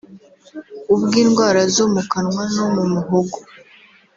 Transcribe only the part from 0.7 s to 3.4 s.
ubw’indwara zo mu kanwa no mu muhogo